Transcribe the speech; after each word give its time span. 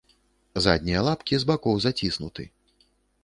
Заднія 0.65 1.03
лапкі 1.09 1.35
з 1.43 1.49
бакоў 1.51 1.75
заціснуты. 1.87 2.43